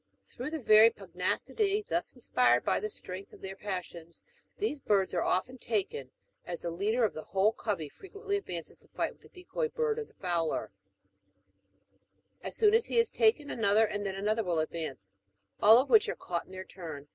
Through 0.23 0.49
the 0.49 0.57
very 0.57 0.89
pugnacity 0.89 1.85
thus 1.87 2.15
inspired 2.15 2.63
by 2.65 2.79
the 2.79 2.89
strength 2.89 3.33
of 3.33 3.41
their 3.41 3.55
passions, 3.55 4.23
these 4.57 4.79
birds 4.81 5.13
are 5.13 5.21
often 5.21 5.59
taken, 5.59 6.09
as 6.43 6.63
the 6.63 6.71
leader 6.71 7.03
of 7.03 7.13
the 7.13 7.21
whole 7.21 7.51
covey 7.53 7.87
frequently 7.87 8.35
advances 8.35 8.79
to 8.79 8.87
fight 8.87 9.11
with 9.13 9.21
the 9.21 9.29
decoy 9.43 9.69
bird 9.69 9.99
of 9.99 10.07
the 10.07 10.15
fowler; 10.15 10.71
as 12.41 12.55
soon 12.57 12.73
as 12.73 12.87
he 12.87 12.97
is 12.97 13.11
taken, 13.11 13.51
another 13.51 13.85
and 13.85 14.03
then 14.03 14.15
another 14.15 14.43
will 14.43 14.57
advance, 14.57 15.11
all 15.61 15.77
of 15.77 15.91
which 15.91 16.09
are 16.09 16.15
caught 16.15 16.47
in 16.47 16.51
their 16.51 16.65
turn. 16.65 17.07